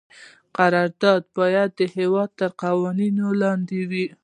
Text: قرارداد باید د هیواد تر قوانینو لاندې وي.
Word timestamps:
قرارداد 0.57 1.23
باید 1.37 1.69
د 1.79 1.81
هیواد 1.95 2.29
تر 2.39 2.51
قوانینو 2.63 3.25
لاندې 3.41 3.79
وي. 3.89 4.05